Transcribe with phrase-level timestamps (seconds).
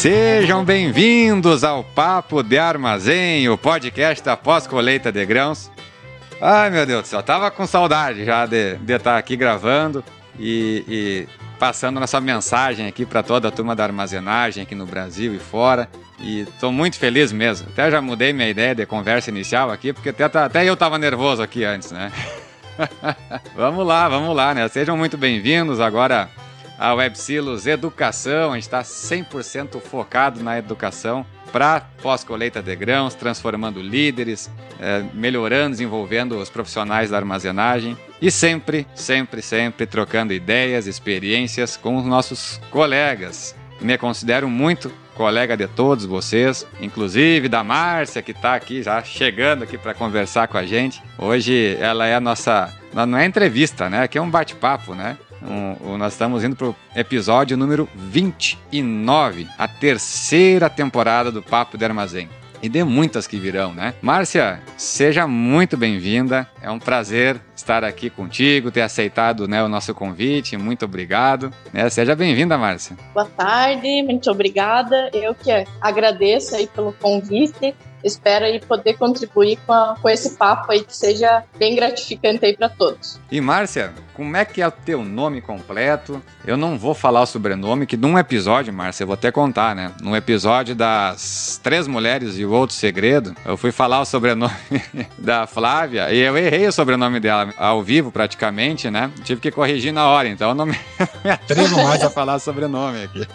[0.00, 5.70] Sejam bem-vindos ao Papo de Armazém, o podcast da pós-colheita de grãos.
[6.40, 10.02] Ai meu Deus do céu, tava com saudade já de, estar aqui gravando
[10.38, 11.28] e, e
[11.58, 15.86] passando nossa mensagem aqui para toda a turma da armazenagem aqui no Brasil e fora.
[16.18, 17.68] E estou muito feliz mesmo.
[17.70, 21.42] Até já mudei minha ideia de conversa inicial aqui, porque até, até eu estava nervoso
[21.42, 22.10] aqui antes, né?
[23.54, 24.66] vamos lá, vamos lá, né?
[24.68, 26.30] Sejam muito bem-vindos agora
[26.80, 28.56] a Websilos Educação.
[28.56, 36.48] Está 100% focado na educação para pós-colheita de grãos, transformando líderes, é, melhorando, desenvolvendo os
[36.48, 43.54] profissionais da armazenagem e sempre, sempre, sempre trocando ideias, experiências com os nossos colegas.
[43.80, 49.64] Me considero muito colega de todos vocês, inclusive da Márcia, que está aqui já chegando
[49.64, 51.02] aqui para conversar com a gente.
[51.18, 52.72] Hoje ela é a nossa.
[52.94, 54.02] Não é entrevista, né?
[54.02, 55.18] Aqui é um bate-papo, né?
[55.42, 61.84] Um, nós estamos indo para o episódio número 29, a terceira temporada do Papo de
[61.84, 62.28] Armazém.
[62.62, 63.94] E de muitas que virão, né?
[64.02, 66.46] Márcia, seja muito bem-vinda.
[66.60, 70.58] É um prazer estar aqui contigo, ter aceitado né, o nosso convite.
[70.58, 71.50] Muito obrigado.
[71.72, 72.96] É, seja bem-vinda, Márcia.
[73.14, 75.10] Boa tarde, muito obrigada.
[75.14, 80.72] Eu que agradeço aí pelo convite espero aí poder contribuir com, a, com esse papo
[80.72, 83.20] aí que seja bem gratificante aí para todos.
[83.30, 86.22] E Márcia, como é que é o teu nome completo?
[86.46, 89.92] Eu não vou falar o sobrenome, que num episódio, Márcia, eu vou até contar, né?
[90.00, 94.54] Num episódio das Três Mulheres e o Outro Segredo, eu fui falar o sobrenome
[95.18, 99.10] da Flávia e eu errei o sobrenome dela ao vivo praticamente, né?
[99.24, 100.78] Tive que corrigir na hora, então eu não me,
[101.24, 103.26] me atrevo mais a falar sobrenome aqui.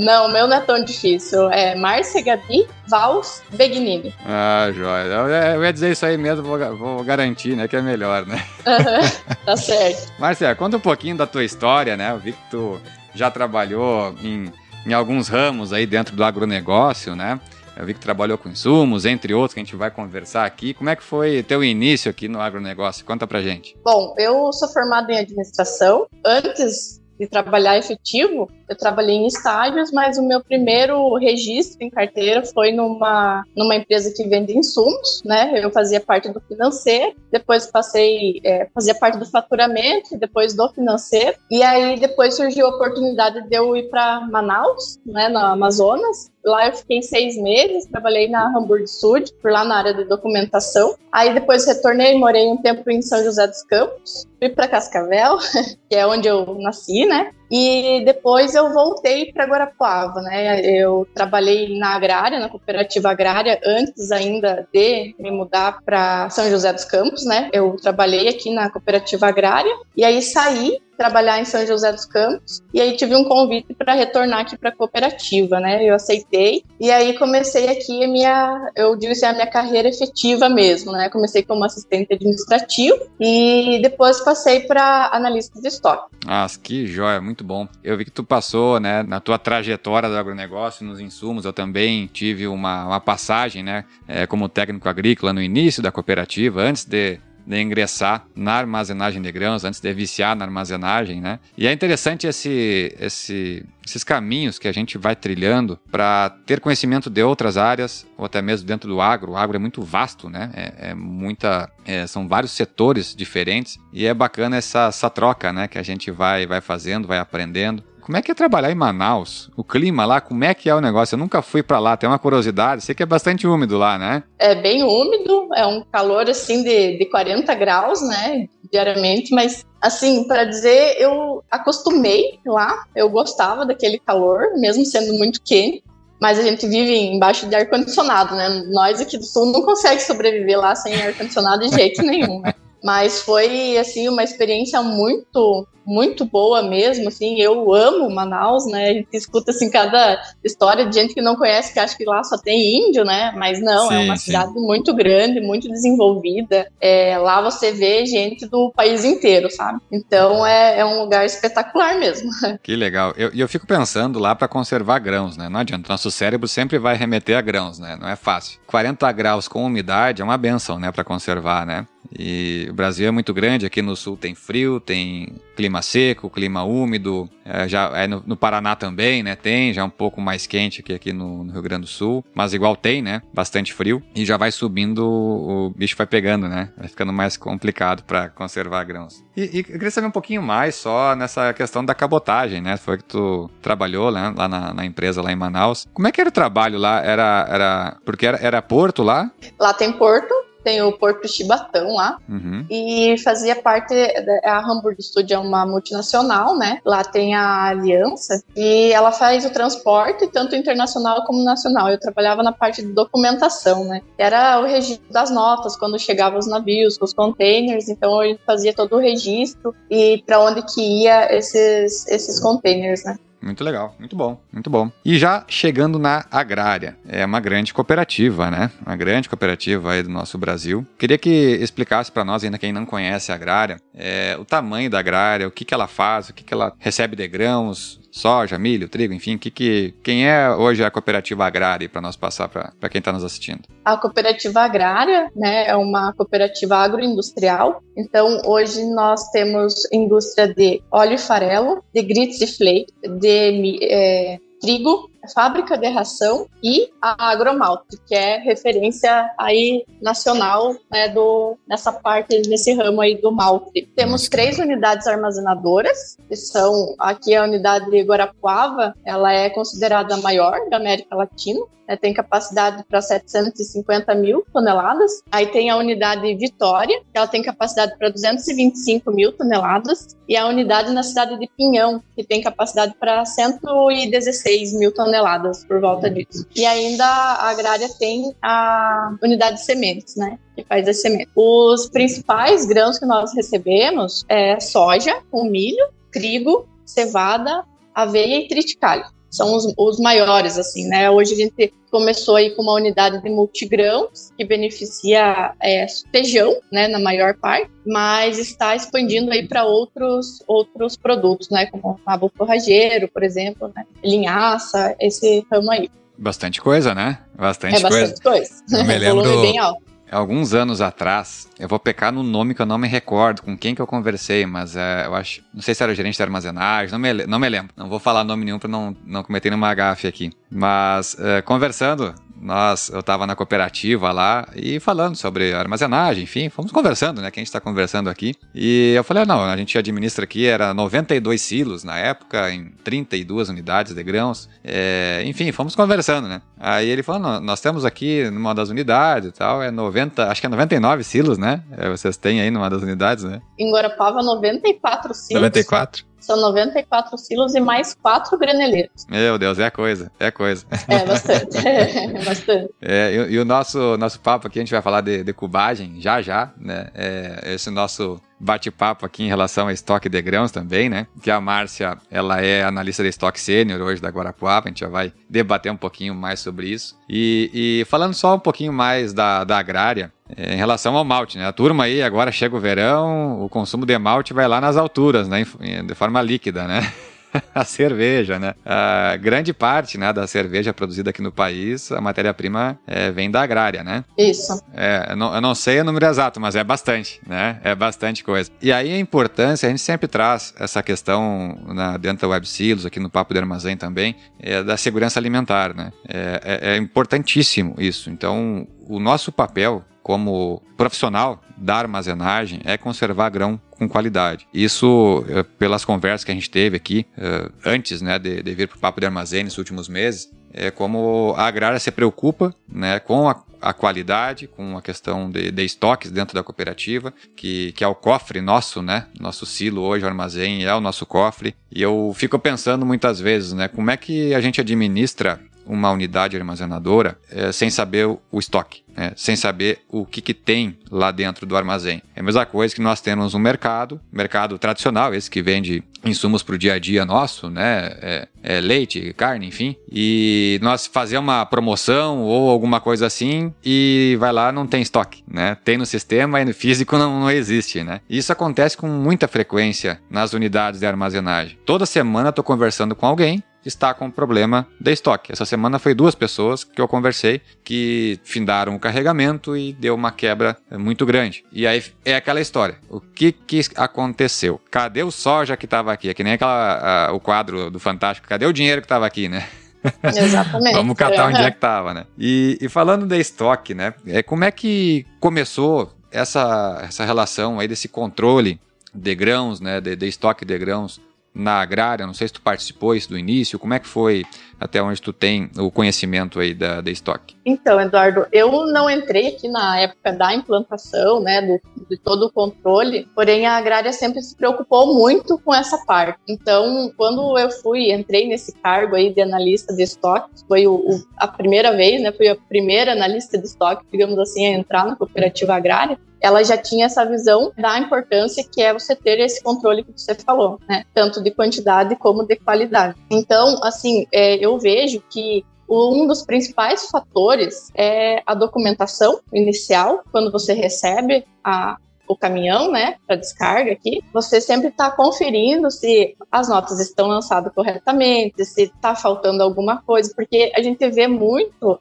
[0.00, 1.50] Não, o meu não é tão difícil.
[1.50, 4.14] É Márcia Gabi Vals Begnini.
[4.24, 5.54] Ah, joia.
[5.54, 7.66] Eu, ia dizer isso aí mesmo, vou, vou garantir, né?
[7.66, 8.44] Que é melhor, né?
[8.66, 10.12] Uhum, tá certo.
[10.18, 12.12] Márcia, conta um pouquinho da tua história, né?
[12.12, 12.80] Eu vi que tu
[13.14, 14.52] já trabalhou em,
[14.86, 17.40] em alguns ramos aí dentro do agronegócio, né?
[17.76, 20.72] Eu vi que trabalhou com insumos, entre outros, que a gente vai conversar aqui.
[20.72, 23.04] Como é que foi teu início aqui no agronegócio?
[23.04, 23.76] Conta pra gente.
[23.84, 26.06] Bom, eu sou formada em administração.
[26.24, 32.44] Antes de trabalhar efetivo, eu trabalhei em estágios, mas o meu primeiro registro em carteira
[32.44, 35.52] foi numa, numa empresa que vende insumos, né?
[35.54, 41.36] Eu fazia parte do financeiro, depois passei, é, fazia parte do faturamento, depois do financeiro,
[41.50, 46.68] e aí depois surgiu a oportunidade de eu ir para Manaus, né, no Amazonas, Lá
[46.68, 50.94] eu fiquei seis meses, trabalhei na Hamburg Sud, por lá na área de documentação.
[51.10, 55.38] Aí depois retornei, morei um tempo em São José dos Campos, fui para Cascavel,
[55.90, 57.32] que é onde eu nasci, né?
[57.50, 60.60] E depois eu voltei para Guarapuava, né?
[60.60, 66.72] Eu trabalhei na agrária, na cooperativa agrária, antes ainda de me mudar para São José
[66.72, 67.48] dos Campos, né?
[67.52, 72.62] Eu trabalhei aqui na cooperativa agrária e aí saí trabalhar em São José dos Campos
[72.72, 75.84] e aí tive um convite para retornar aqui para a cooperativa, né?
[75.84, 80.48] Eu aceitei e aí comecei aqui a minha, eu digo assim, a minha carreira efetiva
[80.48, 81.08] mesmo, né?
[81.10, 86.16] Comecei como assistente administrativo e depois passei para analista de estoque.
[86.26, 87.68] Ah, que joia, muito bom.
[87.82, 92.06] Eu vi que tu passou, né, na tua trajetória do agronegócio, nos insumos, eu também
[92.06, 97.18] tive uma, uma passagem, né, é, como técnico agrícola no início da cooperativa, antes de
[97.46, 101.38] de ingressar na armazenagem de grãos, antes de viciar na armazenagem, né?
[101.56, 107.08] E é interessante esse, esse, esses caminhos que a gente vai trilhando para ter conhecimento
[107.08, 109.32] de outras áreas, ou até mesmo dentro do agro.
[109.32, 110.50] O agro é muito vasto, né?
[110.54, 115.68] É, é muita, é, são vários setores diferentes e é bacana essa, essa troca, né?
[115.68, 117.84] Que a gente vai, vai fazendo, vai aprendendo.
[118.06, 119.50] Como é que é trabalhar em Manaus?
[119.56, 121.16] O clima lá, como é que é o negócio?
[121.16, 122.84] Eu nunca fui para lá, tem uma curiosidade.
[122.84, 124.22] Sei que é bastante úmido lá, né?
[124.38, 128.46] É bem úmido, é um calor assim de, de 40 graus, né?
[128.70, 135.42] Diariamente, mas assim, para dizer, eu acostumei lá, eu gostava daquele calor, mesmo sendo muito
[135.42, 135.82] quente.
[136.20, 138.48] Mas a gente vive embaixo de ar-condicionado, né?
[138.68, 142.54] Nós aqui do sul não consegue sobreviver lá sem ar-condicionado de jeito nenhum, né?
[142.84, 148.92] Mas foi, assim, uma experiência muito muito boa mesmo, assim, eu amo Manaus, né, a
[148.92, 152.36] gente escuta, assim, cada história de gente que não conhece, que acha que lá só
[152.36, 154.24] tem índio, né, mas não, é sim, é uma sim.
[154.26, 160.44] cidade muito grande, muito desenvolvida, é, lá você vê gente do país inteiro, sabe, então
[160.44, 162.28] é, é um lugar espetacular mesmo.
[162.62, 166.10] Que legal, e eu, eu fico pensando lá para conservar grãos, né, não adianta, nosso
[166.10, 168.58] cérebro sempre vai remeter a grãos, né, não é fácil.
[168.66, 171.86] 40 graus com umidade é uma benção, né, para conservar, né,
[172.18, 176.62] e o Brasil é muito grande, aqui no sul tem frio, tem clima seco, clima
[176.62, 179.34] úmido, é, já é no, no, Paraná também, né?
[179.34, 182.24] Tem, já é um pouco mais quente que aqui no, no, Rio Grande do Sul,
[182.34, 183.22] mas igual tem, né?
[183.32, 186.70] Bastante frio e já vai subindo, o bicho vai pegando, né?
[186.76, 189.24] Vai ficando mais complicado para conservar grãos.
[189.36, 192.76] E, e, eu queria saber um pouquinho mais só nessa questão da cabotagem, né?
[192.76, 194.32] Foi que tu trabalhou né?
[194.36, 195.86] lá na, na, empresa lá em Manaus.
[195.92, 197.00] Como é que era o trabalho lá?
[197.02, 199.30] Era, era porque era, era porto lá?
[199.58, 200.34] Lá tem porto,
[200.66, 202.66] tem o Porto Chibatão lá, uhum.
[202.68, 203.94] e fazia parte,
[204.42, 206.80] a Hamburg Studio é uma multinacional, né?
[206.84, 211.88] Lá tem a Aliança, e ela faz o transporte, tanto internacional como nacional.
[211.88, 214.02] Eu trabalhava na parte de documentação, né?
[214.18, 218.96] Era o registro das notas, quando chegavam os navios, os containers, então eu fazia todo
[218.96, 223.16] o registro e para onde que ia esses, esses containers, né?
[223.46, 224.90] Muito legal, muito bom, muito bom.
[225.04, 228.70] E já chegando na Agrária, é uma grande cooperativa, né?
[228.84, 230.84] Uma grande cooperativa aí do nosso Brasil.
[230.98, 234.98] Queria que explicasse para nós, ainda quem não conhece a Agrária, é, o tamanho da
[234.98, 238.88] Agrária, o que, que ela faz, o que, que ela recebe de grãos, soja, milho,
[238.88, 242.98] trigo, enfim, que, que, quem é hoje a cooperativa agrária para nós passar para quem
[242.98, 243.60] está nos assistindo?
[243.84, 247.82] A cooperativa agrária né, é uma cooperativa agroindustrial.
[247.94, 252.86] Então, hoje nós temos indústria de óleo e farelo, de grits e flake,
[253.20, 261.08] de é, trigo, fábrica de ração e a Agromalte, que é referência aí nacional né,
[261.08, 263.88] do, nessa parte, nesse ramo aí do malte.
[263.94, 270.18] Temos três unidades armazenadoras, que são aqui a unidade de Guarapuava, ela é considerada a
[270.18, 275.22] maior da América Latina, né, tem capacidade para 750 mil toneladas.
[275.30, 280.16] Aí tem a unidade Vitória, que ela tem capacidade para 225 mil toneladas.
[280.28, 285.15] E a unidade na cidade de Pinhão, que tem capacidade para 116 mil toneladas
[285.64, 286.46] por volta disso.
[286.54, 290.38] E ainda a agrária tem a unidade de sementes, né?
[290.54, 291.32] Que faz as sementes.
[291.34, 297.64] Os principais grãos que nós recebemos é soja, com milho, trigo, cevada,
[297.94, 299.04] aveia e triticale
[299.36, 301.10] são os, os, maiores, assim, né?
[301.10, 306.88] Hoje a gente começou aí com uma unidade de multigrãos, que beneficia é, feijão, né,
[306.88, 313.08] na maior parte, mas está expandindo aí para outros, outros produtos, né, como rabo forrageiro,
[313.08, 315.88] por exemplo, né, linhaça, esse ramo aí.
[316.18, 317.18] Bastante coisa, né?
[317.34, 318.62] Bastante, é bastante coisa.
[318.62, 318.80] coisa.
[318.80, 322.66] Eu me lembro, bem alto alguns anos atrás, eu vou pecar no nome que eu
[322.66, 325.82] não me recordo, com quem que eu conversei, mas é, eu acho, não sei se
[325.82, 327.72] era o gerente de armazenagem, não me, não me lembro.
[327.76, 330.30] Não vou falar nome nenhum para não, não cometer nenhuma gafe aqui.
[330.50, 336.72] Mas é, conversando, nós, eu estava na cooperativa lá e falando sobre armazenagem, enfim, fomos
[336.72, 337.30] conversando, né?
[337.30, 338.34] Que a gente está conversando aqui.
[338.54, 342.70] E eu falei, ah, não, a gente administra aqui, era 92 silos na época, em
[342.84, 344.48] 32 unidades de grãos.
[344.62, 346.42] É, enfim, fomos conversando, né?
[346.58, 350.46] Aí ele falou, nós temos aqui numa das unidades e tal, é 90, acho que
[350.46, 351.62] é 99 silos, né?
[351.76, 353.40] É, vocês têm aí numa das unidades, né?
[353.58, 355.42] Em Guarapava, 94 silos.
[355.42, 356.04] 94?
[356.26, 359.06] São 94 silos e mais quatro graneleiros.
[359.08, 360.66] Meu Deus, é coisa, é coisa.
[360.88, 361.56] É, bastante.
[361.66, 362.74] é, bastante.
[362.82, 366.00] É, e, e, o nosso, nosso papo aqui, a gente vai falar de, de cubagem
[366.00, 366.88] já já, né?
[366.94, 371.06] É, esse nosso bate-papo aqui em relação a estoque de grãos também, né?
[371.22, 374.88] Que a Márcia, ela é analista de estoque sênior hoje da Guarapuava, a gente já
[374.88, 376.98] vai debater um pouquinho mais sobre isso.
[377.08, 381.38] E, e falando só um pouquinho mais da, da agrária, é, em relação ao malte,
[381.38, 381.46] né?
[381.46, 385.28] A turma aí, agora chega o verão, o consumo de malte vai lá nas alturas,
[385.28, 385.46] né?
[385.86, 386.92] De forma líquida, né?
[387.54, 388.54] a cerveja, né?
[388.64, 393.42] A grande parte né, da cerveja produzida aqui no país, a matéria-prima é, vem da
[393.42, 394.04] agrária, né?
[394.16, 394.60] Isso.
[394.74, 397.60] É, eu, não, eu não sei o número exato, mas é bastante, né?
[397.62, 398.50] É bastante coisa.
[398.60, 402.86] E aí a importância, a gente sempre traz essa questão na, dentro da Web Silos,
[402.86, 405.92] aqui no Papo de Armazém também, é da segurança alimentar, né?
[406.08, 408.10] É, é, é importantíssimo isso.
[408.10, 414.46] Então, o nosso papel como profissional da armazenagem é conservar grão com qualidade.
[414.54, 418.68] Isso, eh, pelas conversas que a gente teve aqui, eh, antes né, de, de vir
[418.68, 422.98] para o Papo de Armazém nos últimos meses, é como a agrária se preocupa né,
[422.98, 427.84] com a, a qualidade, com a questão de, de, estoques dentro da cooperativa, que, que
[427.84, 429.06] é o cofre nosso, né?
[429.20, 431.54] Nosso silo hoje, o armazém, é o nosso cofre.
[431.70, 433.68] E eu fico pensando muitas vezes, né?
[433.68, 439.12] Como é que a gente administra uma unidade armazenadora é, sem saber o, estoque, né?
[439.16, 442.02] sem saber o que, que tem lá dentro do armazém.
[442.14, 446.42] É a mesma coisa que nós temos um mercado, mercado tradicional, esse que vende insumos
[446.42, 447.96] para o dia a dia nosso, né?
[448.00, 449.76] É, é leite, carne, enfim.
[449.90, 455.24] E nós fazer uma promoção ou alguma coisa assim e vai lá não tem estoque,
[455.26, 455.56] né?
[455.64, 458.00] Tem no sistema e no físico não, não existe, né?
[458.08, 461.58] Isso acontece com muita frequência nas unidades de armazenagem.
[461.66, 465.32] Toda semana estou conversando com alguém está com problema de estoque.
[465.32, 470.12] Essa semana foi duas pessoas que eu conversei que findaram o carregamento e deu uma
[470.12, 471.44] quebra muito grande.
[471.52, 472.76] E aí é aquela história.
[472.88, 474.60] O que, que aconteceu?
[474.70, 476.08] Cadê o soja que estava aqui?
[476.08, 478.28] É que nem aquela, a, o quadro do Fantástico.
[478.28, 479.46] Cadê o dinheiro que estava aqui, né?
[480.02, 480.74] Exatamente.
[480.74, 482.06] Vamos catar onde é que tava, né?
[482.18, 483.94] E, e falando de estoque, né?
[484.06, 488.60] É, como é que começou essa, essa relação aí desse controle
[488.94, 489.80] de grãos, né?
[489.80, 491.00] De, de estoque de grãos
[491.36, 492.06] na agrária?
[492.06, 493.58] Não sei se tu participou isso do início.
[493.58, 494.24] Como é que foi
[494.58, 497.36] até onde tu tem o conhecimento aí da, da estoque?
[497.44, 502.32] Então, Eduardo, eu não entrei aqui na época da implantação, né, do, de todo o
[502.32, 506.18] controle, porém a agrária sempre se preocupou muito com essa parte.
[506.28, 511.04] Então, quando eu fui, entrei nesse cargo aí de analista de estoque, foi o, o,
[511.16, 514.96] a primeira vez, né, fui a primeira analista de estoque, digamos assim, a entrar na
[514.96, 519.84] cooperativa agrária, ela já tinha essa visão da importância que é você ter esse controle
[519.84, 520.84] que você falou, né?
[520.94, 522.96] Tanto de quantidade como de qualidade.
[523.10, 530.30] Então, assim, é, eu vejo que um dos principais fatores é a documentação inicial, quando
[530.30, 531.76] você recebe a,
[532.08, 537.52] o caminhão, né, para descarga aqui, você sempre está conferindo se as notas estão lançadas
[537.52, 541.80] corretamente, se está faltando alguma coisa, porque a gente vê muito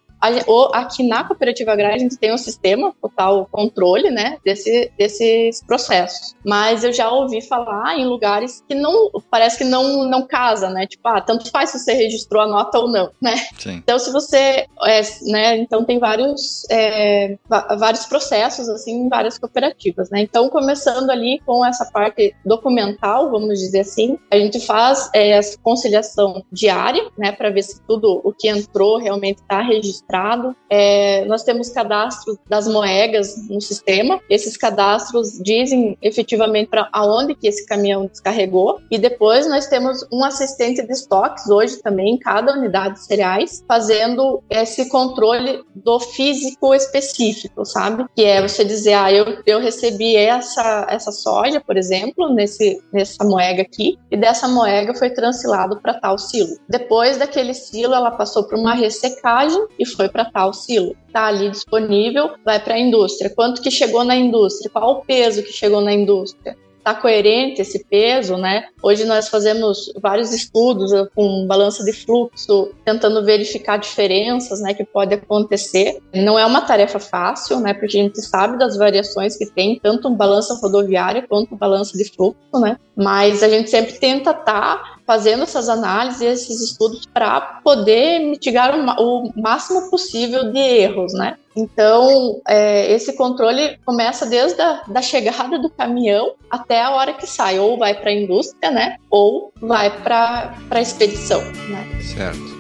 [0.74, 6.36] aqui na cooperativa agrária a gente tem um sistema total controle, né, desse, desses processos.
[6.46, 10.86] Mas eu já ouvi falar em lugares que não parece que não não casa, né?
[10.88, 13.36] Tipo, ah, tanto faz se você registrou a nota ou não, né?
[13.58, 13.76] Sim.
[13.78, 15.58] Então se você, é, né?
[15.58, 17.38] Então tem vários é,
[17.78, 20.22] vários processos assim em várias cooperativas, né?
[20.22, 25.58] Então começando ali com essa parte documental, vamos dizer assim, a gente faz é, essa
[25.62, 30.56] conciliação diária, né, para ver se tudo o que entrou realmente está registrado registrado.
[30.70, 34.20] É, nós temos cadastro das moedas no sistema.
[34.30, 38.80] Esses cadastros dizem efetivamente para aonde que esse caminhão descarregou.
[38.90, 43.64] E depois nós temos um assistente de estoques hoje também em cada unidade de cereais,
[43.68, 48.06] fazendo esse controle do físico específico, sabe?
[48.16, 53.24] Que é você dizer, ah, eu, eu recebi essa, essa soja, por exemplo, nesse, nessa
[53.24, 56.58] moega aqui, e dessa moega foi transilado para tal silo.
[56.70, 60.96] Depois daquele silo, ela passou por uma ressecagem e foi para tal silo.
[61.08, 63.34] Está ali disponível, vai para a indústria.
[63.34, 64.70] Quanto que chegou na indústria?
[64.70, 66.56] Qual o peso que chegou na indústria?
[66.86, 68.66] Está coerente esse peso, né?
[68.80, 75.16] Hoje nós fazemos vários estudos com balança de fluxo, tentando verificar diferenças, né, que pode
[75.16, 76.00] acontecer.
[76.14, 80.12] Não é uma tarefa fácil, né, porque a gente sabe das variações que tem tanto
[80.12, 82.78] balança rodoviária quanto balança de fluxo, né?
[82.96, 88.76] Mas a gente sempre tenta estar tá fazendo essas análises, esses estudos para poder mitigar
[88.78, 91.36] o, o, máximo possível de erros, né?
[91.56, 97.26] Então, é, esse controle começa desde a da chegada do caminhão até a hora que
[97.26, 98.98] sai, ou vai para a indústria, né?
[99.10, 102.02] Ou vai para a expedição, né?
[102.02, 102.56] Certo.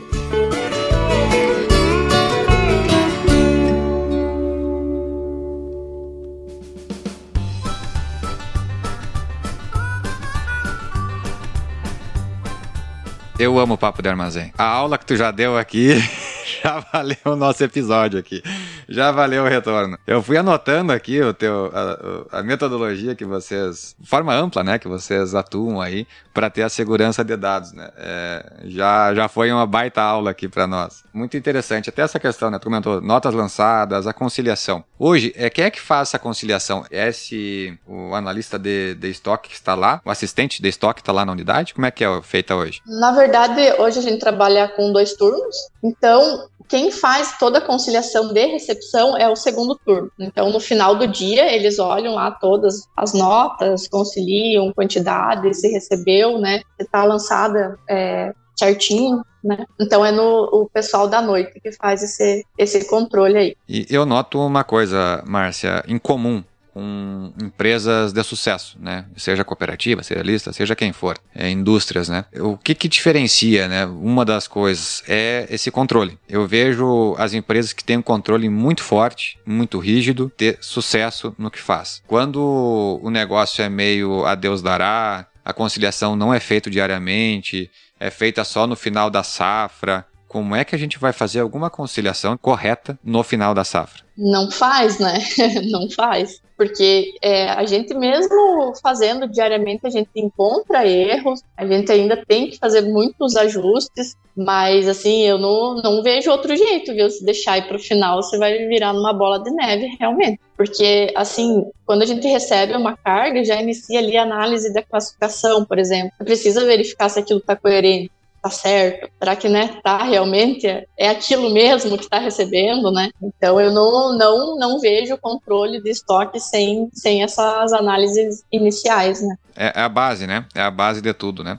[13.37, 14.53] Eu amo o Papo de Armazém.
[14.57, 15.95] A aula que tu já deu aqui
[16.63, 18.41] já valeu o nosso episódio aqui.
[18.87, 19.97] Já valeu o retorno.
[20.05, 24.87] Eu fui anotando aqui o teu, a, a metodologia que vocês, forma ampla, né, que
[24.87, 27.89] vocês atuam aí para ter a segurança de dados, né?
[27.97, 31.03] É, já, já foi uma baita aula aqui para nós.
[31.13, 31.89] Muito interessante.
[31.89, 32.59] Até essa questão, né?
[32.59, 34.83] Tu comentou notas lançadas, a conciliação.
[34.99, 36.85] Hoje, é, quem é que faz essa conciliação?
[36.91, 41.01] É esse o analista de, de estoque que está lá, o assistente de estoque que
[41.01, 41.73] está lá na unidade?
[41.73, 42.81] Como é que é feita hoje?
[42.85, 45.55] Na verdade, hoje a gente trabalha com dois turnos.
[45.83, 50.11] Então, quem faz toda a conciliação de recepção é o segundo turno.
[50.19, 56.39] Então, no final do dia, eles olham lá todas as notas, conciliam quantidade, se recebeu,
[56.39, 56.59] né?
[56.77, 59.65] Se está lançada é, certinho, né?
[59.79, 63.57] Então é no o pessoal da noite que faz esse, esse controle aí.
[63.67, 66.43] E eu noto uma coisa, Márcia, em comum
[66.75, 69.05] com empresas de sucesso, né?
[69.15, 72.25] Seja cooperativa, seja lista, seja quem for, é, indústrias, né?
[72.37, 73.85] O que que diferencia, né?
[73.85, 76.19] Uma das coisas é esse controle.
[76.27, 81.49] Eu vejo as empresas que têm um controle muito forte, muito rígido, ter sucesso no
[81.49, 82.03] que faz.
[82.05, 88.11] Quando o negócio é meio a Deus dará, a conciliação não é feita diariamente, é
[88.11, 92.37] feita só no final da safra, como é que a gente vai fazer alguma conciliação
[92.37, 94.03] correta no final da safra?
[94.17, 95.19] Não faz, né?
[95.71, 96.41] Não faz.
[96.57, 102.49] Porque é, a gente mesmo fazendo diariamente, a gente encontra erros, a gente ainda tem
[102.49, 107.09] que fazer muitos ajustes, mas assim, eu não, não vejo outro jeito, viu?
[107.09, 110.39] Se deixar ir para o final, você vai virar numa bola de neve, realmente.
[110.57, 115.65] Porque, assim, quando a gente recebe uma carga, já inicia ali a análise da classificação,
[115.65, 116.11] por exemplo.
[116.19, 118.11] Precisa verificar se aquilo está coerente
[118.45, 119.09] tá certo?
[119.17, 123.09] Será que, né, tá realmente, é aquilo mesmo que está recebendo, né?
[123.19, 129.35] Então eu não, não, não vejo controle de estoque sem, sem essas análises iniciais, né?
[129.55, 130.45] É, é a base, né?
[130.53, 131.57] É a base de tudo, né?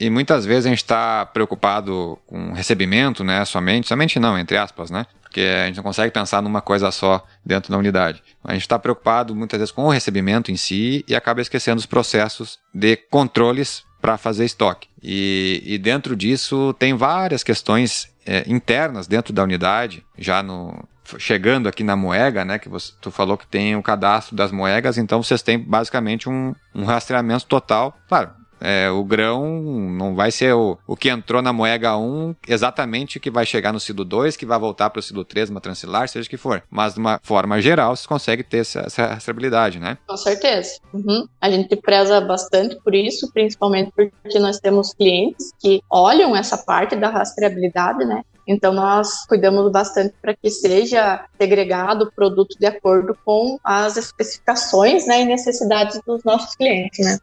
[0.00, 3.44] E muitas vezes a gente está preocupado com recebimento, né?
[3.44, 5.06] Somente, somente não, entre aspas, né?
[5.22, 8.20] Porque a gente não consegue pensar numa coisa só dentro da unidade.
[8.42, 11.86] A gente está preocupado muitas vezes com o recebimento em si e acaba esquecendo os
[11.86, 14.86] processos de controles para fazer estoque.
[15.02, 21.70] E, e, dentro disso tem várias questões é, internas dentro da unidade, já no, chegando
[21.70, 25.22] aqui na moega, né, que você, tu falou que tem o cadastro das moegas, então
[25.22, 27.96] vocês têm basicamente um, um rastreamento total.
[28.06, 28.30] Claro,
[28.60, 33.20] é, o grão não vai ser o, o que entrou na moega 1 exatamente o
[33.20, 36.08] que vai chegar no silo 2, que vai voltar para o silo 3, uma transilar,
[36.08, 36.62] seja o que for.
[36.70, 39.98] Mas de uma forma geral, você consegue ter essa, essa rastreabilidade, né?
[40.06, 40.78] Com certeza.
[40.92, 41.26] Uhum.
[41.40, 46.96] A gente preza bastante por isso, principalmente porque nós temos clientes que olham essa parte
[46.96, 48.22] da rastreabilidade, né?
[48.46, 55.06] Então, nós cuidamos bastante para que seja segregado o produto de acordo com as especificações
[55.06, 57.18] né, e necessidades dos nossos clientes, né?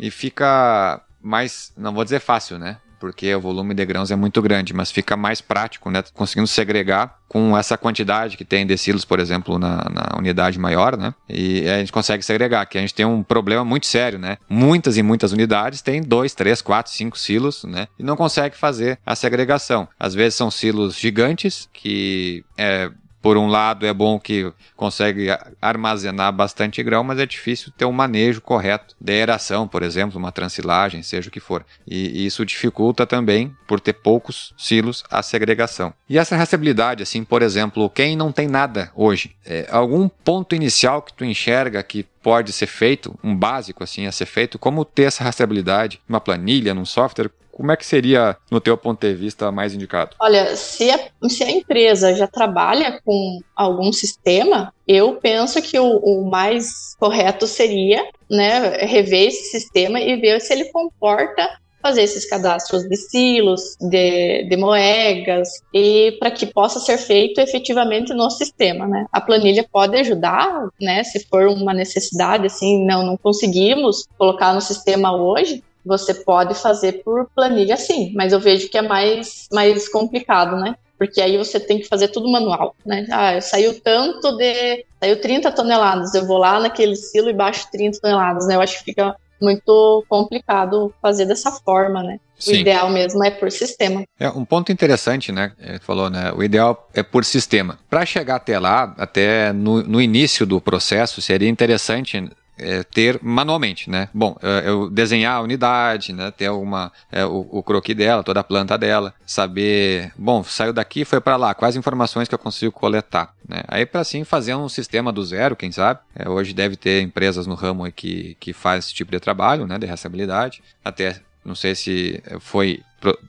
[0.00, 2.78] E fica mais, não vou dizer fácil, né?
[2.98, 6.02] Porque o volume de grãos é muito grande, mas fica mais prático, né?
[6.12, 10.96] Conseguindo segregar com essa quantidade que tem de silos, por exemplo, na, na, unidade maior,
[10.96, 11.14] né?
[11.28, 14.36] E a gente consegue segregar, que a gente tem um problema muito sério, né?
[14.48, 17.88] Muitas e muitas unidades têm dois, três, quatro, cinco silos, né?
[17.98, 19.88] E não consegue fazer a segregação.
[19.98, 22.90] Às vezes são silos gigantes que é,
[23.22, 25.28] por um lado, é bom que consegue
[25.60, 30.32] armazenar bastante grão, mas é difícil ter um manejo correto da aeração, por exemplo, uma
[30.32, 31.64] transilagem, seja o que for.
[31.86, 35.92] E, isso dificulta também, por ter poucos silos, a segregação.
[36.08, 41.02] E essa rastreabilidade, assim, por exemplo, quem não tem nada hoje, é, algum ponto inicial
[41.02, 45.04] que tu enxerga que pode ser feito, um básico assim a ser feito, como ter
[45.04, 49.52] essa rastreabilidade, uma planilha, num software, como é que seria, no teu ponto de vista,
[49.52, 50.16] mais indicado?
[50.18, 50.98] Olha, se a,
[51.28, 57.46] se a empresa já trabalha com algum sistema, eu penso que o, o mais correto
[57.46, 61.46] seria né, rever esse sistema e ver se ele comporta
[61.82, 68.14] fazer esses cadastros de silos, de, de moegas, e para que possa ser feito efetivamente
[68.14, 69.06] no sistema, né?
[69.12, 71.04] A planilha pode ajudar, né?
[71.04, 77.02] Se for uma necessidade, assim, não, não conseguimos colocar no sistema hoje, você pode fazer
[77.04, 80.74] por planilha sim, mas eu vejo que é mais, mais complicado, né?
[80.98, 83.06] Porque aí você tem que fazer tudo manual, né?
[83.10, 84.84] Ah, saiu tanto de.
[85.02, 88.56] Saiu 30 toneladas, eu vou lá naquele silo e baixo 30 toneladas, né?
[88.56, 92.20] Eu acho que fica muito complicado fazer dessa forma, né?
[92.38, 92.52] Sim.
[92.52, 94.04] O ideal mesmo é por sistema.
[94.18, 95.52] É um ponto interessante, né?
[95.58, 96.32] Ele falou, né?
[96.32, 97.78] O ideal é por sistema.
[97.88, 103.88] Para chegar até lá, até no, no início do processo, seria interessante é, ter manualmente,
[103.88, 104.08] né?
[104.12, 106.30] Bom, é, eu desenhar a unidade, né?
[106.30, 111.04] Ter alguma, é, o, o croquis dela, toda a planta dela, saber, bom, saiu daqui,
[111.04, 113.62] foi para lá, quais informações que eu consigo coletar, né?
[113.66, 116.00] Aí para assim fazer um sistema do zero, quem sabe?
[116.14, 119.78] É, hoje deve ter empresas no ramo que que faz esse tipo de trabalho, né?
[119.78, 122.82] De rastreabilidade, até não sei se foi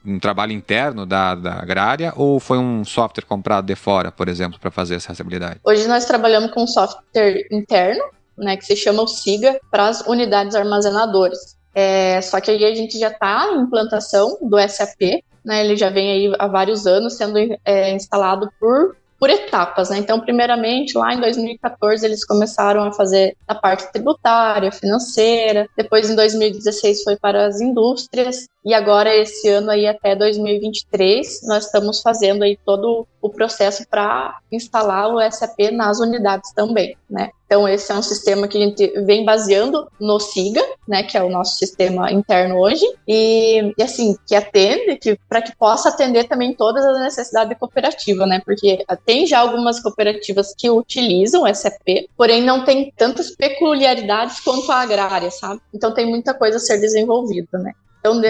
[0.04, 4.58] um trabalho interno da, da agrária ou foi um software comprado de fora, por exemplo,
[4.60, 5.60] para fazer essa rastreabilidade?
[5.64, 8.04] Hoje nós trabalhamos com software interno,
[8.36, 11.56] né, que se chama o SIGA, para as unidades armazenadoras.
[11.74, 15.90] É, só que aí a gente já está em implantação do SAP, né, ele já
[15.90, 19.90] vem aí há vários anos sendo é, instalado por, por etapas.
[19.90, 19.98] Né?
[19.98, 26.14] Então, primeiramente, lá em 2014, eles começaram a fazer a parte tributária, financeira, depois em
[26.14, 32.42] 2016 foi para as indústrias, e agora esse ano aí até 2023, nós estamos fazendo
[32.44, 37.30] aí todo o processo para instalar o SAP nas unidades também, né?
[37.46, 41.22] Então, esse é um sistema que a gente vem baseando no SIGA, né, que é
[41.22, 46.24] o nosso sistema interno hoje, e, e assim, que atende, que, para que possa atender
[46.24, 51.54] também todas as necessidades da cooperativa, né, porque tem já algumas cooperativas que utilizam o
[51.54, 55.60] SAP, porém não tem tantas peculiaridades quanto a agrária, sabe?
[55.74, 57.72] Então, tem muita coisa a ser desenvolvida, né?
[58.02, 58.20] Então,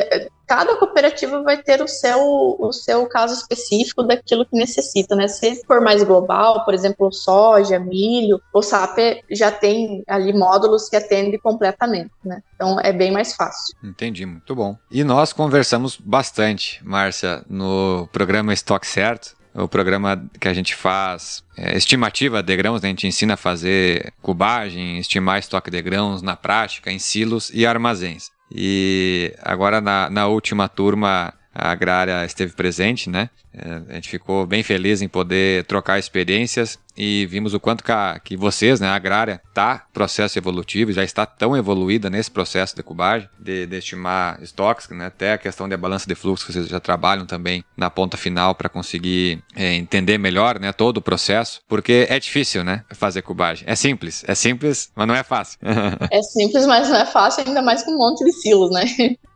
[0.47, 2.21] cada cooperativa vai ter o seu,
[2.61, 5.27] o seu caso específico daquilo que necessita, né?
[5.27, 8.99] Se for mais global, por exemplo, soja, milho, o SAP
[9.31, 12.43] já tem ali módulos que atendem completamente, né?
[12.55, 13.75] Então, é bem mais fácil.
[13.83, 14.77] Entendi, muito bom.
[14.91, 21.45] E nós conversamos bastante, Márcia, no programa Estoque Certo, o programa que a gente faz
[21.57, 22.89] é, estimativa de grãos, né?
[22.89, 27.67] a gente ensina a fazer cubagem, estimar estoque de grãos na prática, em silos e
[27.67, 28.31] armazéns.
[28.55, 33.31] E agora na, na última turma agrária esteve presente, né?
[33.55, 37.93] É, a gente ficou bem feliz em poder trocar experiências e vimos o quanto que,
[37.93, 42.77] a, que vocês, né, a agrária, tá processo evolutivo, já está tão evoluída nesse processo
[42.77, 46.53] de cubagem, de, de estimar estoques, né, até a questão da balança de fluxo, que
[46.53, 51.03] vocês já trabalham também na ponta final para conseguir é, entender melhor, né, todo o
[51.03, 53.65] processo, porque é difícil, né, fazer cubagem.
[53.67, 55.59] É simples, é simples, mas não é fácil.
[56.11, 58.85] é simples, mas não é fácil, ainda mais com um monte de silos, né,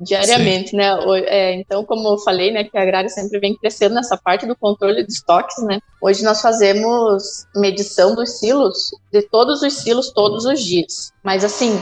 [0.01, 0.77] diariamente, Sim.
[0.77, 0.97] né.
[1.27, 4.57] É, então, como eu falei, né, que a agrária sempre vem crescendo nessa parte do
[4.57, 5.81] controle de estoques, né.
[6.01, 11.13] Hoje nós fazemos medição dos silos, de todos os silos, todos os dias.
[11.23, 11.81] Mas assim,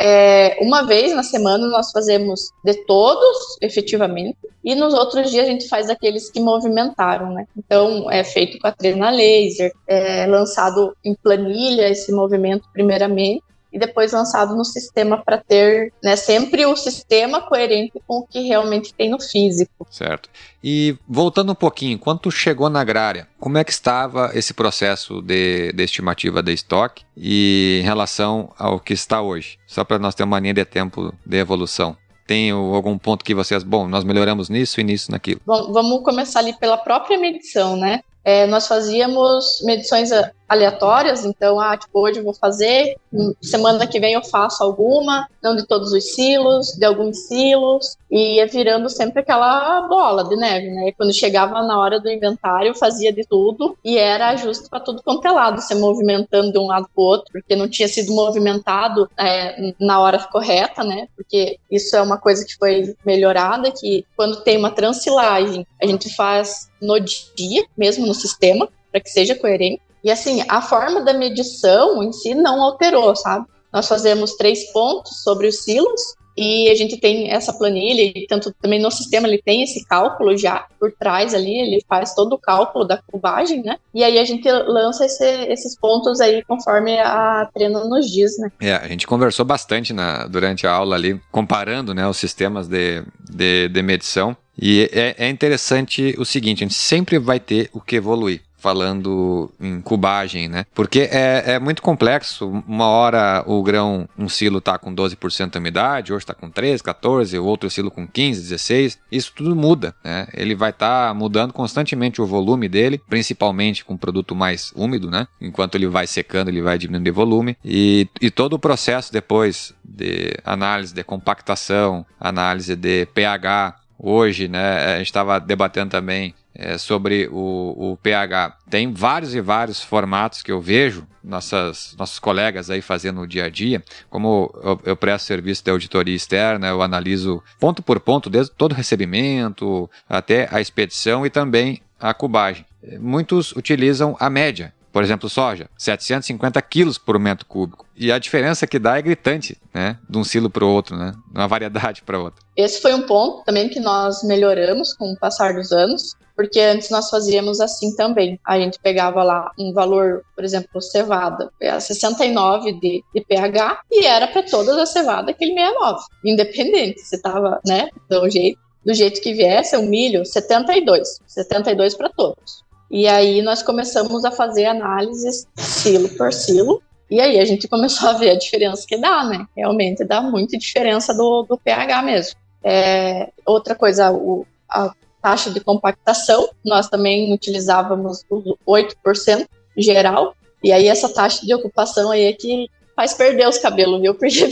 [0.00, 5.50] é, uma vez na semana nós fazemos de todos, efetivamente, e nos outros dias a
[5.50, 7.46] gente faz aqueles que movimentaram, né?
[7.56, 13.78] Então é feito com a trena laser, é lançado em planilha esse movimento primeiramente, e
[13.78, 18.94] depois lançado no sistema para ter né, sempre o sistema coerente com o que realmente
[18.94, 19.86] tem no físico.
[19.90, 20.28] Certo.
[20.62, 25.72] E voltando um pouquinho, quando chegou na agrária, como é que estava esse processo de,
[25.72, 29.58] de estimativa de estoque e em relação ao que está hoje?
[29.66, 33.62] Só para nós ter uma linha de tempo de evolução tem algum ponto que vocês,
[33.62, 35.40] bom, nós melhoramos nisso e nisso, naquilo?
[35.46, 38.02] Bom, vamos começar ali pela própria medição, né?
[38.22, 40.10] É, nós fazíamos medições
[40.48, 42.96] aleatórias, então, ah, tipo, hoje eu vou fazer,
[43.42, 48.36] semana que vem eu faço alguma, não de todos os silos, de alguns silos, e
[48.36, 50.88] ia virando sempre aquela bola de neve, né?
[50.88, 55.02] E quando chegava na hora do inventário, fazia de tudo e era ajuste para tudo
[55.02, 58.12] quanto é lado, se movimentando de um lado para o outro, porque não tinha sido
[58.14, 61.08] movimentado é, na hora correta, né?
[61.14, 66.14] Porque isso é uma coisa que foi melhorada, que quando tem uma transilagem, a gente
[66.14, 69.82] faz no dia, mesmo no sistema, para que seja coerente.
[70.08, 73.44] E assim, a forma da medição em si não alterou, sabe?
[73.70, 76.00] Nós fazemos três pontos sobre os silos
[76.34, 80.34] e a gente tem essa planilha, e tanto também no sistema ele tem esse cálculo
[80.34, 83.76] já por trás ali, ele faz todo o cálculo da cubagem, né?
[83.92, 88.50] E aí a gente lança esse, esses pontos aí conforme a treina nos diz, né?
[88.62, 93.04] É, a gente conversou bastante na, durante a aula ali, comparando né, os sistemas de,
[93.28, 94.34] de, de medição.
[94.58, 99.50] E é, é interessante o seguinte, a gente sempre vai ter o que evoluir falando
[99.60, 100.66] em cubagem, né?
[100.74, 102.62] Porque é, é muito complexo.
[102.66, 106.82] Uma hora o grão, um silo tá com 12% de umidade, hoje está com 13,
[106.82, 108.98] 14, o outro silo com 15, 16.
[109.10, 110.26] Isso tudo muda, né?
[110.34, 115.26] Ele vai estar tá mudando constantemente o volume dele, principalmente com produto mais úmido, né?
[115.40, 117.56] Enquanto ele vai secando, ele vai diminuindo de volume.
[117.64, 124.94] E, e todo o processo depois de análise de compactação, análise de pH, hoje, né,
[124.94, 128.58] a gente estava debatendo também é, sobre o, o, pH.
[128.68, 133.44] Tem vários e vários formatos que eu vejo nossas, nossos colegas aí fazendo no dia
[133.44, 133.82] a dia.
[134.10, 138.72] Como eu, eu presto serviço de auditoria externa, eu analiso ponto por ponto, desde todo
[138.72, 142.66] o recebimento até a expedição e também a cubagem.
[142.98, 144.74] Muitos utilizam a média.
[144.90, 147.86] Por exemplo, soja, 750 quilos por metro cúbico.
[147.94, 149.98] E a diferença que dá é gritante, né?
[150.08, 151.12] De um silo para o outro, né?
[151.30, 152.42] De uma variedade para outra.
[152.56, 156.88] Esse foi um ponto também que nós melhoramos com o passar dos anos porque antes
[156.88, 158.38] nós fazíamos assim também.
[158.44, 164.28] A gente pegava lá um valor, por exemplo, cevada, 69 de, de pH, e era
[164.28, 169.34] para todas as cevadas aquele 69, independente se estava, né, do jeito, do jeito que
[169.34, 172.62] viesse, o milho, 72, 72 para todos.
[172.88, 178.10] E aí nós começamos a fazer análises silo por silo, e aí a gente começou
[178.10, 179.44] a ver a diferença que dá, né?
[179.56, 182.38] Realmente dá muita diferença do, do pH mesmo.
[182.62, 184.92] É, outra coisa, o, a
[185.28, 192.10] taxa de compactação, nós também utilizávamos o 8% geral, e aí essa taxa de ocupação
[192.10, 194.14] aí é que faz perder os cabelos, viu?
[194.16, 194.48] Porque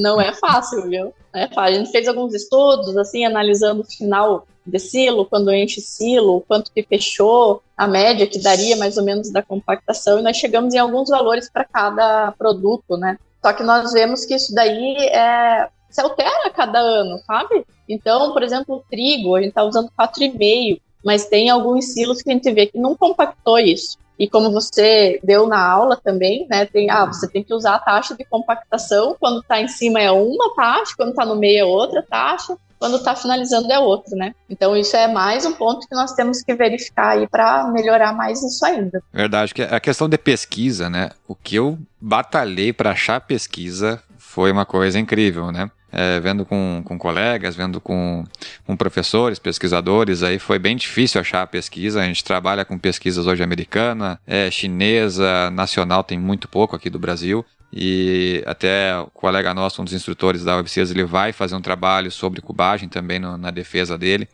[0.00, 1.12] não é fácil, viu?
[1.34, 1.74] É fácil.
[1.74, 6.72] A gente fez alguns estudos, assim, analisando o final de silo, quando enche silo, quanto
[6.72, 10.78] que fechou, a média que daria mais ou menos da compactação, e nós chegamos em
[10.78, 13.18] alguns valores para cada produto, né?
[13.44, 17.64] Só que nós vemos que isso daí é, se altera a cada ano, sabe?
[17.88, 22.30] Então, por exemplo, o trigo, a gente está usando 4,5, mas tem alguns silos que
[22.30, 23.96] a gente vê que não compactou isso.
[24.18, 27.78] E como você deu na aula também, né, tem, ah, você tem que usar a
[27.78, 31.64] taxa de compactação, quando está em cima é uma taxa, quando está no meio é
[31.64, 34.34] outra taxa, quando está finalizando é outra, né?
[34.50, 38.42] Então isso é mais um ponto que nós temos que verificar aí para melhorar mais
[38.42, 39.02] isso ainda.
[39.12, 41.10] Verdade, que a questão de pesquisa, né?
[41.26, 45.70] O que eu batalhei para achar pesquisa foi uma coisa incrível, né?
[45.92, 48.24] É, vendo com, com colegas, vendo com,
[48.66, 52.00] com professores, pesquisadores, aí foi bem difícil achar a pesquisa.
[52.00, 56.98] A gente trabalha com pesquisas hoje americana, é, chinesa, nacional tem muito pouco aqui do
[56.98, 57.44] Brasil.
[57.72, 62.10] E até o colega nosso, um dos instrutores da UFCS, ele vai fazer um trabalho
[62.10, 64.28] sobre cubagem também no, na defesa dele,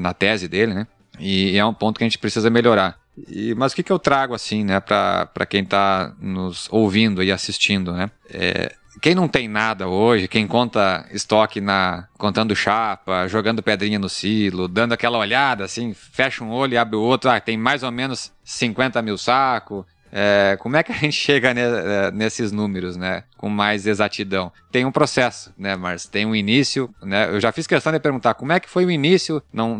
[0.00, 0.86] na tese dele, né?
[1.18, 2.98] E é um ponto que a gente precisa melhorar.
[3.28, 7.30] E, mas o que, que eu trago assim, né, para quem está nos ouvindo e
[7.30, 8.10] assistindo, né?
[8.30, 14.08] É, quem não tem nada hoje, quem conta estoque na contando chapa, jogando pedrinha no
[14.08, 17.82] silo, dando aquela olhada assim, fecha um olho e abre o outro, ah, tem mais
[17.82, 22.52] ou menos 50 mil sacos, é, como é que a gente chega ne, é, nesses
[22.52, 23.24] números, né?
[23.38, 24.52] Com mais exatidão?
[24.70, 26.10] Tem um processo, né, Marcio?
[26.10, 27.28] Tem um início, né?
[27.30, 29.76] Eu já fiz questão de perguntar como é que foi o início no,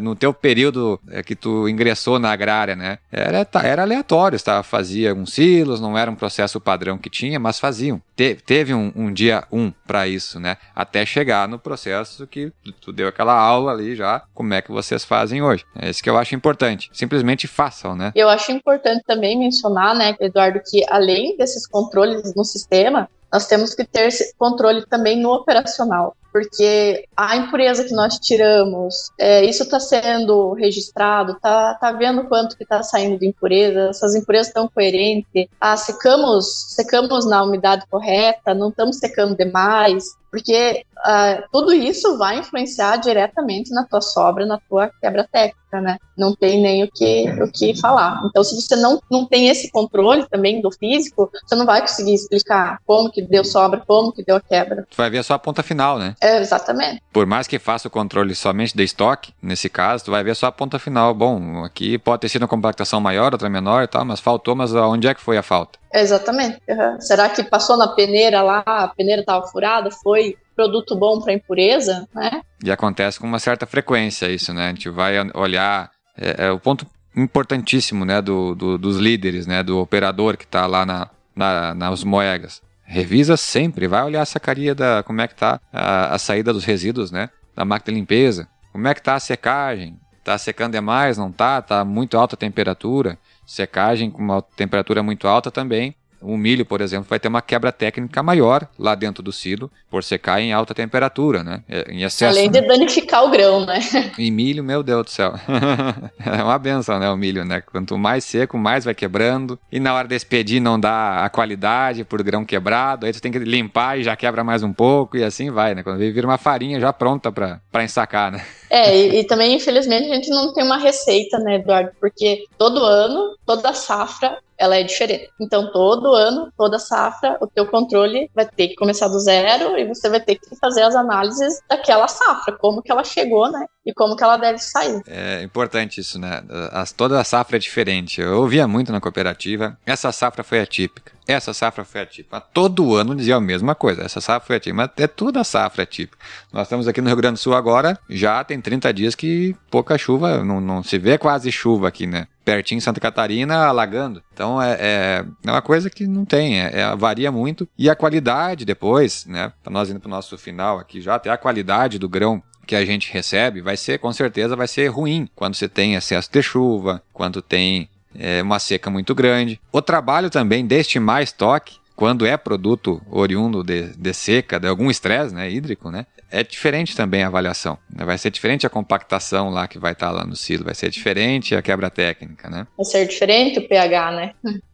[0.00, 2.98] no teu período é, que tu ingressou na agrária, né?
[3.10, 4.62] Era, era aleatório, tá?
[4.62, 8.00] fazia alguns silos, não era um processo padrão que tinha, mas faziam.
[8.14, 10.56] Te, teve um, um dia um para isso, né?
[10.74, 15.04] Até chegar no processo que tu deu aquela aula ali já, como é que vocês
[15.04, 15.64] fazem hoje.
[15.78, 16.90] É isso que eu acho importante.
[16.92, 18.12] Simplesmente façam, né?
[18.14, 23.46] Eu acho importante também mencionar mencionar, né, Eduardo, que além desses controles no sistema, nós
[23.46, 29.62] temos que ter controle também no operacional, porque a impureza que nós tiramos, é, isso
[29.62, 34.68] está sendo registrado, tá, tá vendo quanto que está saindo de impureza, essas impurezas estão
[34.68, 42.16] coerentes, ah, secamos, secamos na umidade correta, não estamos secando demais, porque uh, tudo isso
[42.16, 45.98] vai influenciar diretamente na tua sobra, na tua quebra técnica, né?
[46.16, 48.22] Não tem nem o que, o que falar.
[48.24, 52.14] Então, se você não, não tem esse controle também do físico, você não vai conseguir
[52.14, 54.86] explicar como que deu sobra, como que deu a quebra.
[54.90, 56.16] Tu vai ver só a ponta final, né?
[56.18, 57.02] É, exatamente.
[57.12, 60.46] Por mais que faça o controle somente de estoque, nesse caso, tu vai ver só
[60.46, 61.12] a ponta final.
[61.12, 64.72] Bom, aqui pode ter sido uma compactação maior, outra menor e tal, mas faltou, mas
[64.72, 65.81] onde é que foi a falta?
[65.92, 66.58] Exatamente.
[66.68, 67.00] Uhum.
[67.00, 72.08] Será que passou na peneira lá, a peneira estava furada, foi produto bom para impureza,
[72.14, 72.40] né?
[72.62, 74.66] E acontece com uma certa frequência isso, né?
[74.66, 79.62] A gente vai olhar é, é o ponto importantíssimo, né, do, do, dos líderes, né,
[79.62, 82.62] do operador que está lá na, na, nas moegas.
[82.84, 86.64] Revisa sempre, vai olhar a sacaria da como é que está a, a saída dos
[86.64, 88.48] resíduos, né, da máquina de limpeza.
[88.72, 89.98] Como é que está a secagem?
[90.18, 91.18] Está secando demais?
[91.18, 91.58] Não está?
[91.58, 93.18] Está muito alta a temperatura?
[93.52, 97.72] Secagem com uma temperatura muito alta também o milho, por exemplo, vai ter uma quebra
[97.72, 101.62] técnica maior lá dentro do silo, por secar em alta temperatura, né?
[101.68, 102.66] É, em excesso, Além de né?
[102.66, 103.80] danificar o grão, né?
[104.18, 105.34] E milho, meu Deus do céu.
[106.24, 107.10] é uma benção, né?
[107.10, 107.60] O milho, né?
[107.60, 109.58] Quanto mais seco, mais vai quebrando.
[109.70, 113.06] E na hora de expedir não dá a qualidade por grão quebrado.
[113.06, 115.82] Aí tu tem que limpar e já quebra mais um pouco e assim vai, né?
[115.82, 118.44] Quando vira uma farinha já pronta para ensacar, né?
[118.70, 121.90] É, e, e, também, infelizmente, a gente não tem uma receita, né, Eduardo?
[122.00, 125.28] Porque todo ano, toda safra, ela é diferente.
[125.40, 129.84] Então, todo ano, toda safra, o teu controle vai ter que começar do zero e
[129.84, 133.66] você vai ter que fazer as análises daquela safra, como que ela chegou, né?
[133.84, 135.02] E como que ela deve sair.
[135.08, 136.44] É importante isso, né?
[136.70, 138.20] As, toda a safra é diferente.
[138.20, 141.10] Eu ouvia muito na cooperativa, essa safra foi atípica.
[141.26, 142.40] Essa safra foi atípica.
[142.40, 144.02] Todo ano dizia a mesma coisa.
[144.02, 144.76] Essa safra foi atípica.
[144.76, 146.18] Mas é toda a safra atípica.
[146.52, 149.98] Nós estamos aqui no Rio Grande do Sul agora, já tem 30 dias que pouca
[149.98, 152.28] chuva, não, não se vê quase chuva aqui, né?
[152.44, 154.22] Pertinho em Santa Catarina, alagando.
[154.32, 157.68] Então é, é, é uma coisa que não tem, é, é, varia muito.
[157.78, 159.52] E a qualidade depois, né?
[159.62, 162.76] Para nós indo para o nosso final aqui já, até a qualidade do grão que
[162.76, 166.42] a gente recebe vai ser, com certeza, vai ser ruim quando você tem excesso de
[166.42, 169.60] chuva, quando tem é, uma seca muito grande.
[169.72, 174.90] O trabalho também de estimar estoque, quando é produto oriundo de, de seca, de algum
[174.90, 177.78] estresse né, hídrico, né, é diferente também a avaliação.
[177.88, 178.04] Né?
[178.04, 181.54] Vai ser diferente a compactação lá que vai estar lá no silo, vai ser diferente
[181.54, 182.50] a quebra técnica.
[182.50, 182.66] Né?
[182.76, 184.32] Vai ser diferente o pH, né?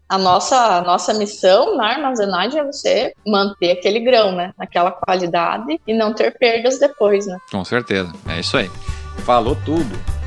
[0.08, 4.54] A nossa, a nossa missão na armazenagem é você manter aquele grão, né?
[4.56, 7.36] Naquela qualidade e não ter perdas depois, né?
[7.50, 8.70] Com certeza, é isso aí.
[9.26, 10.17] Falou tudo.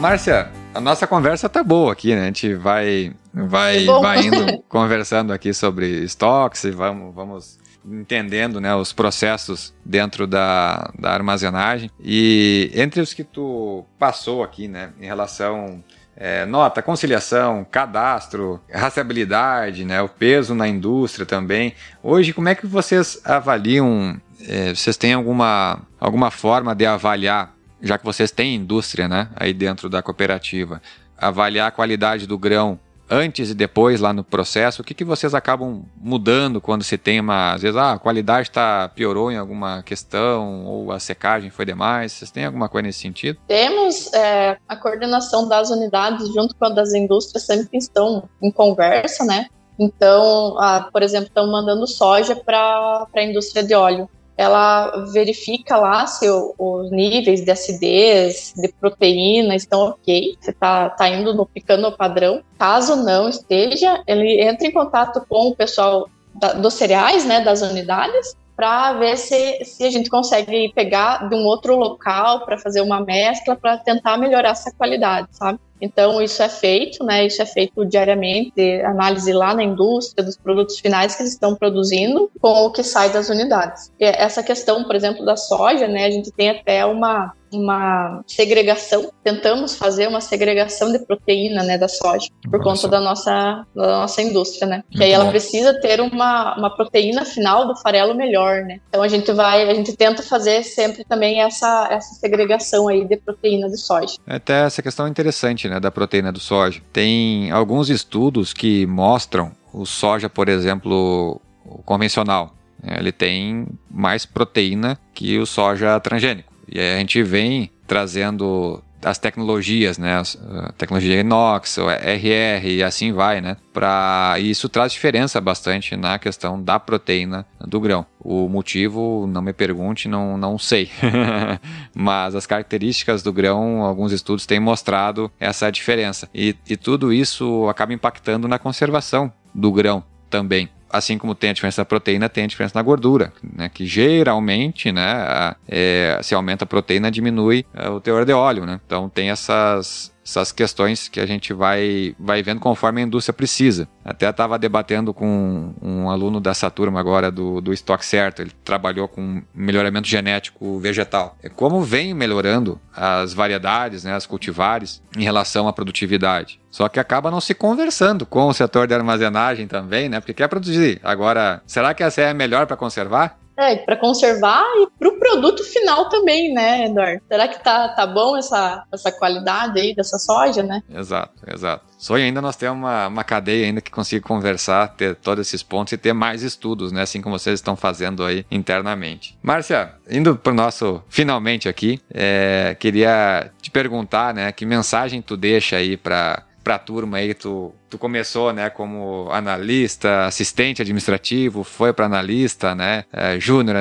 [0.00, 2.22] Márcia, a nossa conversa tá boa aqui, né?
[2.22, 8.74] A gente vai, vai, vai indo conversando aqui sobre estoques e vamos, vamos entendendo né,
[8.74, 11.90] os processos dentro da, da armazenagem.
[11.98, 15.82] E entre os que tu passou aqui, né, em relação
[16.14, 21.74] é, nota, conciliação, cadastro, rastreabilidade, né, o peso na indústria também.
[22.02, 24.20] Hoje, como é que vocês avaliam?
[24.46, 29.52] É, vocês têm alguma, alguma forma de avaliar já que vocês têm indústria, né, aí
[29.52, 30.80] dentro da cooperativa,
[31.16, 35.34] avaliar a qualidade do grão antes e depois lá no processo, o que, que vocês
[35.34, 39.82] acabam mudando quando se tem uma, às vezes, ah, a qualidade tá, piorou em alguma
[39.82, 43.38] questão, ou a secagem foi demais, vocês têm alguma coisa nesse sentido?
[43.46, 49.24] Temos é, a coordenação das unidades junto com a das indústrias sempre estão em conversa,
[49.24, 49.46] né?
[49.78, 54.08] Então, ah, por exemplo, estão mandando soja para a indústria de óleo.
[54.36, 60.90] Ela verifica lá se o, os níveis de acidez, de proteína estão ok, se está
[60.90, 62.42] tá indo no picando padrão.
[62.58, 67.62] Caso não esteja, ele entra em contato com o pessoal da, dos cereais, né, das
[67.62, 72.80] unidades, para ver se, se a gente consegue pegar de um outro local para fazer
[72.80, 75.58] uma mescla para tentar melhorar essa qualidade, sabe?
[75.80, 77.26] Então, isso é feito, né?
[77.26, 82.30] Isso é feito diariamente, análise lá na indústria dos produtos finais que eles estão produzindo
[82.40, 83.92] com o que sai das unidades.
[84.00, 86.04] Essa questão, por exemplo, da soja, né?
[86.06, 91.88] A gente tem até uma uma segregação, tentamos fazer uma segregação de proteína, né, da
[91.88, 92.82] soja, por nossa.
[92.82, 94.76] conta da nossa, da nossa indústria, né?
[94.76, 95.30] Muito que aí ela bom.
[95.30, 98.80] precisa ter uma, uma proteína final do farelo melhor, né?
[98.88, 103.16] Então a gente vai, a gente tenta fazer sempre também essa, essa segregação aí de
[103.16, 104.16] proteína de soja.
[104.26, 106.80] Até essa questão é interessante, né, da proteína do soja.
[106.92, 111.40] Tem alguns estudos que mostram o soja, por exemplo,
[111.84, 116.52] convencional, ele tem mais proteína que o soja transgênico.
[116.68, 120.20] E a gente vem trazendo as tecnologias, né?
[120.20, 123.56] A tecnologia inox, RR e assim vai, né?
[123.72, 128.04] Para isso traz diferença bastante na questão da proteína do grão.
[128.18, 130.90] O motivo, não me pergunte, não, não sei.
[131.94, 136.28] Mas as características do grão, alguns estudos têm mostrado essa diferença.
[136.34, 141.52] E, e tudo isso acaba impactando na conservação do grão também assim como tem a
[141.52, 143.68] diferença da proteína, tem a diferença na gordura, né?
[143.68, 148.80] Que geralmente, né, é, se aumenta a proteína, diminui é, o teor de óleo, né?
[148.86, 153.88] Então tem essas essas questões que a gente vai, vai vendo conforme a indústria precisa.
[154.04, 159.06] Até estava debatendo com um aluno dessa turma agora do, do Stock Certo, ele trabalhou
[159.06, 161.36] com melhoramento genético vegetal.
[161.40, 166.60] É como vem melhorando as variedades, né, as cultivares, em relação à produtividade.
[166.72, 170.20] Só que acaba não se conversando com o setor de armazenagem também, né?
[170.20, 171.00] Porque quer produzir.
[171.02, 173.38] Agora, será que essa é a melhor para conservar?
[173.56, 177.22] É, para conservar e para o produto final também, né, Eduardo?
[177.26, 180.82] Será que tá, tá bom essa, essa qualidade aí dessa soja, né?
[180.92, 181.84] Exato, exato.
[181.98, 185.92] Sonho ainda nós ter uma, uma cadeia ainda que consiga conversar, ter todos esses pontos
[185.92, 187.02] e ter mais estudos, né?
[187.02, 189.36] Assim como vocês estão fazendo aí internamente.
[189.42, 194.52] Márcia, indo para o nosso finalmente aqui, é, queria te perguntar, né?
[194.52, 199.28] Que mensagem tu deixa aí para para a turma aí, tu, tu começou, né, como
[199.30, 203.76] analista, assistente administrativo, foi para analista, né, é, júnior,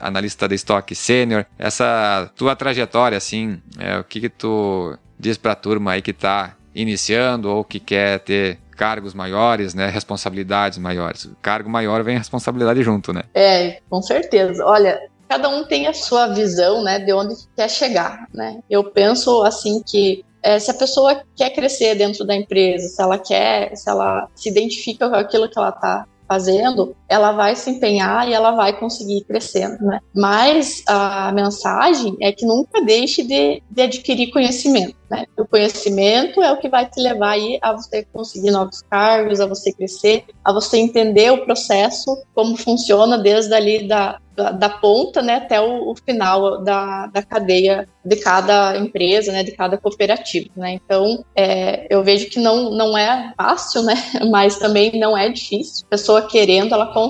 [0.00, 1.46] analista de estoque sênior.
[1.56, 6.10] Essa tua trajetória, assim, é, o que que tu diz para a turma aí que
[6.10, 11.30] está iniciando ou que quer ter cargos maiores, né, responsabilidades maiores.
[11.40, 13.22] Cargo maior vem responsabilidade junto, né?
[13.32, 14.66] É, com certeza.
[14.66, 18.58] Olha, cada um tem a sua visão, né, de onde quer chegar, né?
[18.68, 23.18] Eu penso assim que é, se a pessoa quer crescer dentro da empresa, se ela
[23.18, 28.28] quer, se ela se identifica com aquilo que ela está fazendo, ela vai se empenhar
[28.28, 30.00] e ela vai conseguir crescendo, né?
[30.12, 35.24] Mas a mensagem é que nunca deixe de, de adquirir conhecimento, né?
[35.38, 39.46] O conhecimento é o que vai te levar aí a você conseguir novos cargos, a
[39.46, 45.22] você crescer, a você entender o processo, como funciona desde ali da, da, da ponta
[45.22, 50.50] né, até o, o, final da, da cadeia de cada empresa, né, de cada cooperativa.
[50.56, 50.72] Né?
[50.72, 53.94] Então, é, eu vejo que não, não é fácil, né,
[54.30, 55.86] mas também não é difícil.
[55.86, 57.03] A pessoa querendo, ela consegue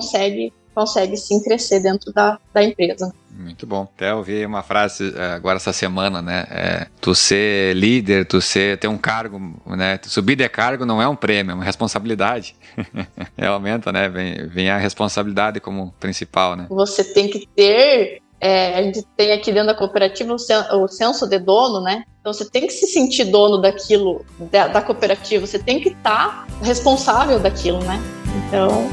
[0.75, 3.13] consegue sim crescer dentro da, da empresa.
[3.31, 3.83] Muito bom.
[3.95, 6.45] Até ouvi uma frase eh, agora essa semana, né?
[6.49, 9.99] É, tu ser líder, tu ser, ter um cargo, né?
[10.03, 12.55] Subir de cargo não é um prêmio, é uma responsabilidade.
[13.37, 14.07] é, aumenta, né?
[14.07, 16.67] Vem, vem a responsabilidade como principal, né?
[16.69, 21.39] Você tem que ter é, a gente tem aqui dentro da cooperativa o, senso de
[21.39, 22.03] dono, né?
[22.19, 26.45] Então você tem que se sentir dono daquilo, da, da cooperativa, você tem que estar
[26.45, 27.99] tá responsável daquilo, né?
[28.45, 28.87] Então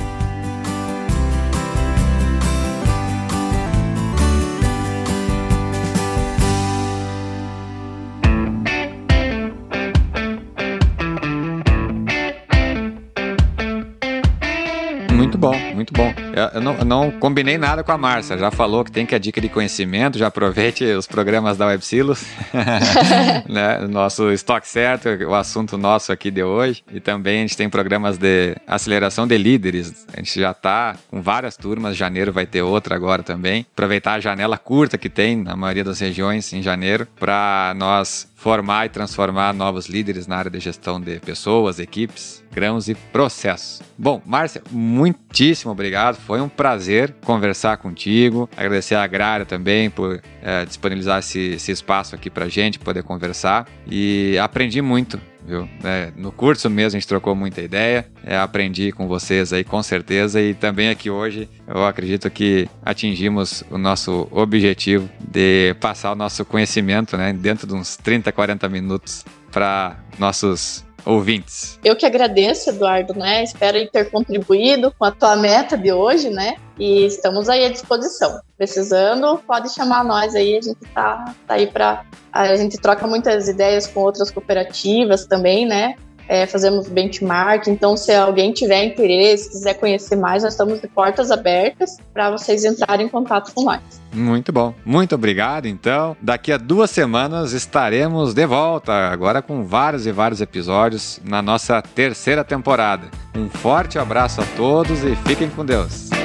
[15.83, 16.15] muito bom.
[16.35, 19.19] Eu, eu, não, não, combinei nada com a Márcia, já falou que tem que a
[19.19, 22.25] dica de conhecimento, já aproveite os programas da WebSilos,
[23.49, 23.81] né?
[23.89, 26.85] Nosso estoque certo, o assunto nosso aqui de hoje.
[26.93, 30.07] E também a gente tem programas de aceleração de líderes.
[30.13, 33.67] A gente já está com várias turmas, janeiro vai ter outra agora também.
[33.73, 38.87] Aproveitar a janela curta que tem na maioria das regiões em janeiro para nós formar
[38.87, 43.81] e transformar novos líderes na área de gestão de pessoas, equipes, grãos e processos.
[43.97, 46.17] Bom, Márcia, muitíssimo obrigado.
[46.17, 48.51] Foi um prazer conversar contigo.
[48.57, 53.69] Agradecer a Agrária também por é, disponibilizar esse, esse espaço aqui pra gente poder conversar.
[53.87, 55.69] E aprendi muito viu?
[55.85, 59.83] É, no curso mesmo a gente trocou muita ideia, é, aprendi com vocês aí com
[59.83, 66.15] certeza e também aqui hoje eu acredito que atingimos o nosso objetivo de passar o
[66.15, 71.79] nosso conhecimento, né, dentro de uns 30, 40 minutos para nossos ouvintes.
[71.85, 73.43] Eu que agradeço, Eduardo, né?
[73.43, 76.57] Espero ter contribuído com a tua meta de hoje, né?
[76.79, 78.41] E estamos aí à disposição.
[78.57, 83.47] Precisando, pode chamar nós aí, a gente tá, tá aí para a gente troca muitas
[83.47, 85.97] ideias com outras cooperativas também, né?
[86.29, 87.67] É, fazemos benchmark.
[87.69, 92.65] Então, se alguém tiver interesse, quiser conhecer mais, nós estamos de portas abertas para vocês
[92.65, 93.81] entrarem em contato com nós.
[94.13, 94.75] Muito bom.
[94.85, 95.67] Muito obrigado.
[95.67, 101.41] Então, daqui a duas semanas estaremos de volta, agora com vários e vários episódios na
[101.41, 103.09] nossa terceira temporada.
[103.35, 106.22] Um forte abraço a todos e fiquem com Deus.